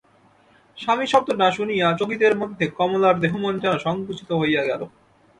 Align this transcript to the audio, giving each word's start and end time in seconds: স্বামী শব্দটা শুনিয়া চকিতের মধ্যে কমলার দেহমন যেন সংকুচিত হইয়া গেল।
স্বামী 0.77 1.05
শব্দটা 1.07 1.47
শুনিয়া 1.51 1.87
চকিতের 1.99 2.33
মধ্যে 2.35 2.65
কমলার 2.77 3.15
দেহমন 3.19 3.53
যেন 3.59 3.73
সংকুচিত 3.77 4.29
হইয়া 4.31 4.63
গেল। 4.65 4.81